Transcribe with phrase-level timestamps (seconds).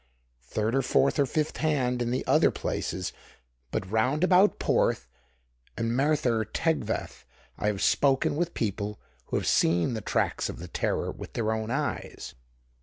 [0.47, 3.13] Third or fourth or fifth hand in the other places;
[3.69, 5.07] but round about Porth
[5.77, 7.23] and Merthyr Tegveth
[7.59, 11.51] I have spoken with people who have seen the tracks of the terror with their
[11.51, 12.33] own eyes.